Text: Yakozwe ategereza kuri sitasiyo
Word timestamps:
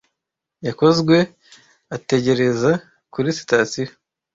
Yakozwe 0.67 1.17
ategereza 1.95 2.71
kuri 3.13 3.29
sitasiyo 3.37 3.91